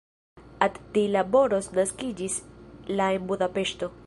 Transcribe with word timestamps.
Attila 0.67 1.23
Boros 1.35 1.69
naskiĝis 1.81 2.39
la 2.99 3.13
en 3.19 3.33
Budapeŝto. 3.33 3.97